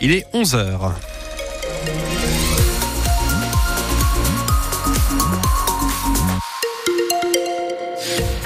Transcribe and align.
Il 0.00 0.10
est 0.10 0.26
11h. 0.34 0.90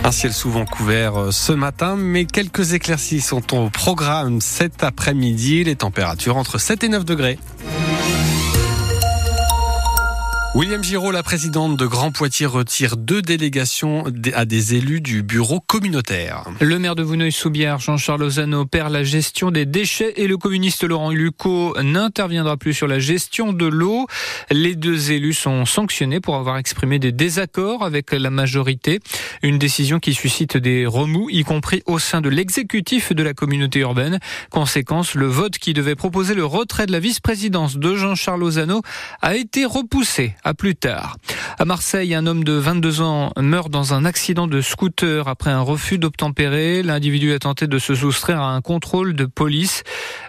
Un 0.05 0.11
ciel 0.11 0.35
souvent 0.35 0.67
couvert 0.67 1.19
euh, 1.19 1.31
ce 1.31 1.55
matin, 1.55 1.97
mais 1.97 2.27
quelques 2.27 2.75
éclaircies 2.75 3.23
sont 3.23 3.57
au 3.57 3.71
programme 3.71 4.43
cet 4.43 4.85
après-midi. 4.85 5.65
Les 5.65 5.77
températures 5.77 6.37
entre 6.37 6.59
7 6.59 6.85
et 6.85 6.89
9 6.91 7.07
degrés. 7.07 7.39
William 10.59 10.83
Giraud, 10.83 11.13
la 11.13 11.23
présidente 11.23 11.77
de 11.77 11.87
Grand 11.87 12.11
Poitiers, 12.11 12.47
retire 12.47 12.97
deux 12.97 13.23
délégations 13.23 14.03
à 14.35 14.45
des 14.45 14.75
élus 14.75 15.01
du 15.01 15.23
bureau 15.23 15.61
communautaire. 15.61 16.43
Le 16.61 16.81
maire 16.81 16.97
de 16.97 17.05
Vouneuil-sous-Biard, 17.05 17.79
Jean-Charles 17.79 18.23
Lozano, 18.23 18.67
perd 18.67 18.91
la 18.91 19.05
gestion 19.05 19.53
des 19.53 19.67
déchets 19.67 20.15
et 20.17 20.27
le 20.27 20.37
communiste 20.37 20.83
Laurent 20.83 21.13
Lucot 21.13 21.81
n'interviendra 21.81 22.57
plus 22.57 22.75
sur 22.75 22.89
la 22.89 22.99
gestion 22.99 23.53
de 23.53 23.67
l'eau. 23.67 24.09
Les 24.51 24.75
deux 24.75 25.13
élus 25.13 25.35
sont 25.35 25.65
sanctionnés 25.65 26.19
pour 26.19 26.35
avoir 26.35 26.57
exprimé 26.57 26.99
des 26.99 27.13
désaccords 27.13 27.85
avec 27.85 28.11
la 28.11 28.31
majorité. 28.31 28.99
Une 29.45 29.61
décision 29.61 30.01
qui 30.01 30.13
suscite 30.13 30.57
des 30.57 30.87
remous, 30.87 31.31
y 31.31 31.45
compris 31.45 31.85
au 31.87 32.01
sein 32.01 32.21
de 32.21 32.29
l'exécutif 32.29 33.13
de 33.13 33.23
la 33.23 33.33
communauté 33.33 33.79
urbaine. 33.79 34.19
Conséquence, 34.51 35.15
le 35.15 35.29
vote 35.29 35.57
qui 35.59 35.73
devait 35.73 35.95
proposer 35.95 36.35
le 36.35 36.45
retrait 36.45 36.87
de 36.87 36.93
la 36.93 36.99
vice-présidence 36.99 37.77
de 37.77 37.95
Jean-Charles 37.95 38.41
Lozano 38.41 38.83
a 39.23 39.37
été 39.37 39.65
repoussé 39.65 40.35
à 40.49 40.55
plus 40.55 40.75
tard. 40.75 41.19
À 41.59 41.67
Marseille, 41.67 42.15
un 42.15 42.27
homme 42.27 42.43
de 42.43 42.55
22 42.55 43.03
ans 43.03 43.33
meurt 43.39 43.71
dans 43.71 43.93
un 43.93 44.07
accident 44.07 44.47
de 44.47 44.63
scooter 44.63 45.29
après 45.29 45.51
un 45.51 45.61
refus 45.61 45.99
d'obtempérer. 45.99 46.83
L'individu 46.83 47.35
a 47.35 47.39
tenté 47.39 47.67
de 47.67 47.79
se 47.79 47.95
soustraire 47.95 48.41
à 48.41 48.55
un 48.55 48.63
contrôle 48.63 49.13
de 49.13 49.27
police. 49.27 49.83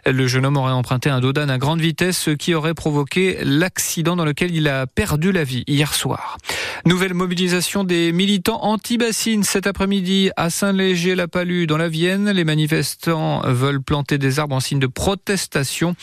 Le 0.06 0.28
jeune 0.28 0.46
homme 0.46 0.58
aurait 0.58 0.74
emprunté 0.74 1.10
un 1.10 1.22
dodan 1.22 1.48
à 1.48 1.58
grande 1.58 1.80
vitesse, 1.80 2.18
ce 2.18 2.32
qui 2.32 2.54
aurait 2.54 2.74
provoqué 2.74 3.38
l'accident 3.44 4.18
dans 4.18 4.26
lequel 4.26 4.54
il 4.54 4.68
a 4.68 4.88
perdu 4.88 5.32
la 5.32 5.46
vie 5.46 5.64
hier 5.68 5.94
soir. 5.94 6.38
Nouvelle 6.86 7.14
mobilisation 7.14 7.86
des 7.86 8.12
militants 8.12 8.64
anti-bassines 8.64 9.44
cet 9.44 9.68
après-midi 9.68 10.32
à 10.36 10.50
Saint-Léger-la-Palue 10.50 11.66
dans 11.66 11.78
la 11.78 11.88
Vienne. 11.88 12.30
Les 12.32 12.44
manifestants 12.44 13.42
veulent 13.46 13.82
planter 13.82 14.18
des 14.18 14.40
arbres 14.40 14.56
en 14.56 14.60
signe 14.60 14.80
de 14.80 14.88
protestation. 14.88 15.96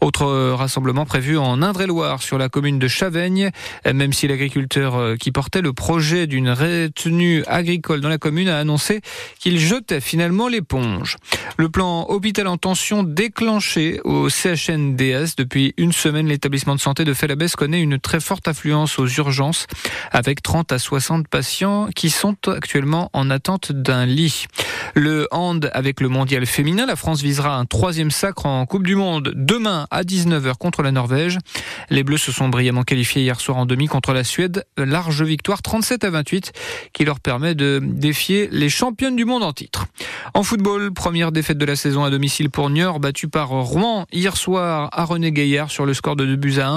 Autre 0.00 0.52
rassemblement 0.52 1.04
prévu 1.04 1.36
en 1.36 1.60
Indre-et-Loire 1.60 2.22
sur 2.22 2.38
la 2.38 2.48
commune 2.48 2.78
de 2.78 2.88
Chaveigne. 2.88 3.50
Même 3.84 4.12
si 4.12 4.28
l'agriculteur 4.28 4.96
euh, 4.96 5.16
qui 5.16 5.32
portait 5.32 5.60
le 5.60 5.72
projet 5.72 6.26
d'une 6.26 6.50
retenue 6.50 7.44
agricole 7.46 8.00
dans 8.00 8.08
la 8.08 8.18
commune 8.18 8.48
a 8.48 8.58
annoncé 8.58 9.00
qu'il 9.38 9.58
jetait 9.58 10.00
finalement 10.00 10.48
l'éponge. 10.48 11.16
Le 11.56 11.68
plan 11.68 12.06
hôpital 12.08 12.46
en 12.46 12.56
tension 12.56 13.02
déclenché 13.02 14.00
au 14.04 14.28
CHNDS 14.28 15.36
depuis 15.36 15.74
une 15.76 15.92
semaine, 15.92 16.28
l'établissement 16.28 16.74
de 16.74 16.80
santé 16.80 17.04
de 17.04 17.14
Felabès 17.14 17.56
connaît 17.56 17.80
une 17.80 17.98
très 17.98 18.20
forte 18.20 18.48
affluence 18.48 18.98
aux 18.98 19.06
urgences 19.06 19.66
avec 20.10 20.42
30 20.42 20.72
à 20.72 20.78
60 20.78 21.28
patients 21.28 21.88
qui 21.94 22.10
sont 22.10 22.36
actuellement 22.46 23.10
en 23.12 23.30
attente 23.30 23.72
d'un 23.72 24.06
lit. 24.06 24.46
Le 24.94 25.26
hand 25.30 25.70
avec 25.72 26.00
le 26.00 26.08
mondial 26.08 26.46
féminin, 26.46 26.86
la 26.86 26.96
France 26.96 27.22
visera 27.22 27.56
un 27.56 27.64
troisième 27.64 28.10
sacre 28.10 28.46
en 28.46 28.66
Coupe 28.66 28.86
du 28.86 28.94
Monde 28.94 29.32
demain 29.34 29.86
à 29.90 30.02
19h 30.02 30.56
contre 30.58 30.82
la 30.82 30.92
Norvège. 30.92 31.38
Les 31.90 32.04
Bleus 32.04 32.18
se 32.18 32.32
sont 32.32 32.48
brillamment 32.48 32.82
qualifiés 32.82 33.22
hier 33.22 33.40
soir 33.40 33.47
en 33.56 33.66
demi 33.66 33.86
contre 33.86 34.12
la 34.12 34.24
Suède. 34.24 34.64
Large 34.76 35.22
victoire 35.22 35.62
37 35.62 36.04
à 36.04 36.10
28 36.10 36.52
qui 36.92 37.04
leur 37.04 37.20
permet 37.20 37.54
de 37.54 37.80
défier 37.82 38.48
les 38.50 38.68
championnes 38.68 39.16
du 39.16 39.24
monde 39.24 39.42
en 39.42 39.52
titre. 39.52 39.86
En 40.34 40.42
football, 40.42 40.92
première 40.92 41.30
défaite 41.30 41.58
de 41.58 41.64
la 41.64 41.76
saison 41.76 42.02
à 42.02 42.10
domicile 42.10 42.50
pour 42.50 42.68
Niort, 42.70 42.98
battu 42.98 43.28
par 43.28 43.50
Rouen 43.50 44.06
hier 44.12 44.36
soir 44.36 44.88
à 44.92 45.04
René 45.04 45.30
Gaillard 45.30 45.70
sur 45.70 45.86
le 45.86 45.94
score 45.94 46.16
de 46.16 46.26
2 46.26 46.36
buts 46.36 46.58
à 46.58 46.68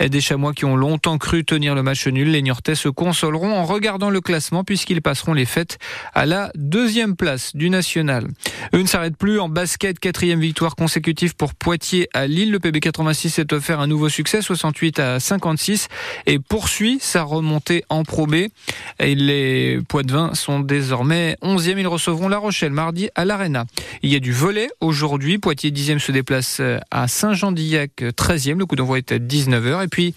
1. 0.00 0.08
Des 0.08 0.20
Chamois 0.20 0.52
qui 0.52 0.64
ont 0.64 0.76
longtemps 0.76 1.18
cru 1.18 1.44
tenir 1.44 1.74
le 1.74 1.84
match 1.84 2.06
nul, 2.08 2.30
les 2.30 2.42
Niortais 2.42 2.74
se 2.74 2.88
consoleront 2.88 3.54
en 3.54 3.64
regardant 3.64 4.10
le 4.10 4.20
classement 4.20 4.64
puisqu'ils 4.64 5.02
passeront 5.02 5.34
les 5.34 5.44
fêtes 5.44 5.78
à 6.14 6.26
la 6.26 6.50
deuxième 6.56 7.14
place 7.14 7.54
du 7.54 7.70
national. 7.70 8.26
Eux 8.74 8.82
ne 8.82 8.86
s'arrêtent 8.86 9.16
plus 9.16 9.38
en 9.38 9.48
basket, 9.48 9.98
quatrième 10.00 10.40
victoire 10.40 10.74
consécutive 10.74 11.36
pour 11.36 11.54
Poitiers 11.54 12.08
à 12.14 12.26
Lille. 12.26 12.50
Le 12.50 12.58
PB86 12.58 13.28
s'est 13.28 13.52
offert 13.52 13.78
un 13.78 13.86
nouveau 13.86 14.08
succès, 14.08 14.42
68 14.42 14.98
à 14.98 15.20
56, 15.20 15.88
et 16.26 16.38
poursuit 16.40 16.98
sa 17.00 17.22
remontée 17.22 17.84
en 17.88 18.02
Pro. 18.02 18.24
Et 19.00 19.14
les 19.14 19.80
Poitvins 19.88 20.34
sont 20.34 20.60
désormais 20.60 21.36
11e. 21.42 21.78
Ils 21.78 21.86
recevront 21.86 22.28
La 22.28 22.38
Rochelle 22.38 22.72
mardi 22.72 23.08
à 23.14 23.24
l'Arena. 23.24 23.64
Il 24.02 24.12
y 24.12 24.16
a 24.16 24.20
du 24.20 24.32
volet 24.32 24.68
aujourd'hui. 24.80 25.38
Poitiers 25.38 25.70
10e 25.70 25.98
se 25.98 26.12
déplace 26.12 26.60
à 26.90 27.08
Saint-Jean-d'Illac 27.08 27.92
13e. 28.00 28.58
Le 28.58 28.66
coup 28.66 28.76
d'envoi 28.76 28.98
est 28.98 29.12
à 29.12 29.18
19h. 29.18 29.84
Et 29.84 29.88
puis, 29.88 30.14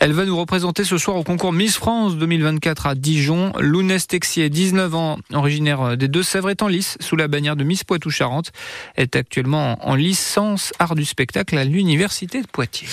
elle 0.00 0.12
va 0.12 0.24
nous 0.24 0.36
représenter 0.36 0.84
ce 0.84 0.98
soir 0.98 1.16
au 1.16 1.24
concours 1.24 1.52
Miss 1.52 1.76
France 1.76 2.16
2024 2.16 2.86
à 2.86 2.94
Dijon. 2.94 3.52
Lounès 3.58 4.06
Texier, 4.06 4.50
19 4.50 4.94
ans, 4.94 5.18
originaire 5.32 5.96
des 5.96 6.08
Deux-Sèvres, 6.08 6.50
est 6.50 6.62
en 6.62 6.68
lice 6.68 6.96
sous 7.00 7.16
la 7.16 7.28
bannière 7.28 7.56
de 7.56 7.64
Miss 7.64 7.84
Poitou-Charentes, 7.84 8.52
est 8.96 9.16
actuellement 9.16 9.78
en 9.86 9.94
licence 9.94 10.72
art 10.78 10.94
du 10.94 11.04
spectacle 11.04 11.56
à 11.58 11.64
l'Université 11.64 12.40
de 12.40 12.46
Poitiers. 12.46 12.88